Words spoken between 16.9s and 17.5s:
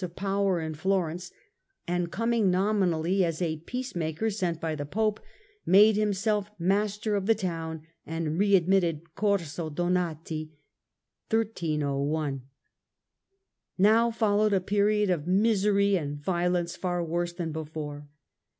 worse